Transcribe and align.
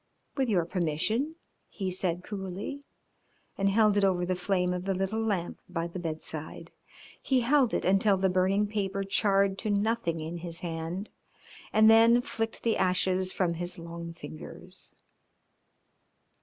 "With 0.35 0.49
your 0.49 0.65
permission," 0.65 1.35
he 1.69 1.91
said 1.91 2.23
coolly, 2.23 2.81
and 3.55 3.69
held 3.69 3.97
it 3.97 4.03
over 4.03 4.25
the 4.25 4.33
flame 4.33 4.73
of 4.73 4.85
the 4.85 4.95
little 4.95 5.23
lamp 5.23 5.61
by 5.69 5.85
the 5.85 5.99
bedside. 5.99 6.71
He 7.21 7.41
held 7.41 7.71
it 7.71 7.85
until 7.85 8.17
the 8.17 8.27
burning 8.27 8.65
paper 8.65 9.03
charred 9.03 9.59
to 9.59 9.69
nothing 9.69 10.19
in 10.19 10.37
his 10.39 10.61
hand 10.61 11.11
and 11.71 11.87
then 11.87 12.19
flicked 12.23 12.63
the 12.63 12.77
ashes 12.77 13.31
from 13.31 13.53
his 13.53 13.77
long 13.77 14.11
fingers. 14.15 14.89